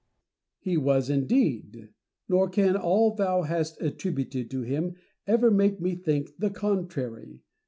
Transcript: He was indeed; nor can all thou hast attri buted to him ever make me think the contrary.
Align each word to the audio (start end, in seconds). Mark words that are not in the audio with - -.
He 0.57 0.77
was 0.77 1.11
indeed; 1.11 1.89
nor 2.27 2.49
can 2.49 2.75
all 2.75 3.13
thou 3.13 3.43
hast 3.43 3.79
attri 3.81 4.11
buted 4.11 4.49
to 4.49 4.63
him 4.63 4.95
ever 5.27 5.51
make 5.51 5.79
me 5.79 5.93
think 5.95 6.31
the 6.39 6.49
contrary. 6.49 7.43